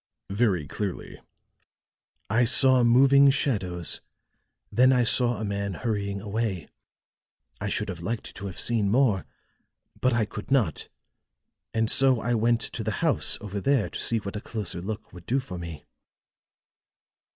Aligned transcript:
"Very 0.31 0.65
clearly." 0.65 1.19
"I 2.27 2.43
saw 2.43 2.83
moving 2.83 3.29
shadows, 3.29 4.01
then 4.71 4.91
I 4.91 5.03
saw 5.03 5.37
a 5.39 5.45
man 5.45 5.75
hurrying 5.75 6.19
away. 6.19 6.69
I 7.59 7.69
should 7.69 7.87
have 7.87 7.99
liked 7.99 8.33
to 8.37 8.47
have 8.47 8.59
seen 8.59 8.89
more, 8.89 9.27
but 9.99 10.11
I 10.13 10.25
could 10.25 10.49
not 10.49 10.89
and 11.71 11.87
so 11.87 12.19
I 12.19 12.33
went 12.33 12.61
to 12.61 12.83
the 12.83 12.93
house 13.05 13.37
over 13.41 13.61
there 13.61 13.91
to 13.91 13.99
see 13.99 14.17
what 14.17 14.35
a 14.35 14.41
closer 14.41 14.81
look 14.81 15.13
would 15.13 15.27
do 15.27 15.39
for 15.39 15.59
me." 15.59 15.85